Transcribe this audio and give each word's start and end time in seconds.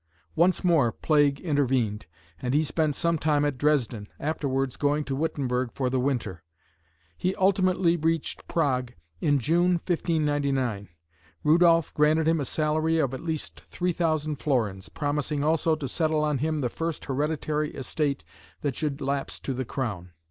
Once 0.35 0.63
more 0.63 0.91
plague 0.91 1.39
intervened 1.41 2.07
and 2.41 2.55
he 2.55 2.63
spent 2.63 2.95
some 2.95 3.19
time 3.19 3.45
at 3.45 3.55
Dresden, 3.55 4.07
afterwards 4.19 4.75
going 4.75 5.03
to 5.03 5.15
Wittenberg 5.15 5.71
for 5.75 5.91
the 5.91 5.99
winter. 5.99 6.41
He 7.15 7.35
ultimately 7.35 7.95
reached 7.97 8.47
Prague 8.47 8.93
in 9.19 9.37
June, 9.37 9.73
1599. 9.73 10.89
Rudolph 11.43 11.93
granted 11.93 12.27
him 12.27 12.39
a 12.39 12.45
salary 12.45 12.97
of 12.97 13.13
at 13.13 13.21
least 13.21 13.59
3000 13.69 14.37
florins, 14.37 14.89
promising 14.89 15.43
also 15.43 15.75
to 15.75 15.87
settle 15.87 16.23
on 16.23 16.39
him 16.39 16.61
the 16.61 16.69
first 16.71 17.05
hereditary 17.05 17.69
estate 17.75 18.23
that 18.61 18.75
should 18.75 19.01
lapse 19.01 19.39
to 19.41 19.53
the 19.53 19.65
Crown. 19.65 20.13